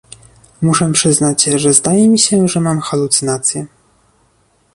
[0.61, 3.65] Muszę przyznać, że zdaje mi się, że mam halucynacje